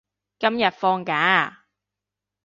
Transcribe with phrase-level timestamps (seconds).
[0.39, 1.65] 今日放假啊？